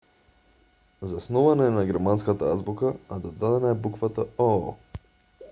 [1.11, 5.07] заснована е на германската азбука а додадена е буквата õ/õ